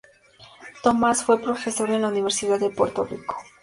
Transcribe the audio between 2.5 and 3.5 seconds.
de Puerto Rico.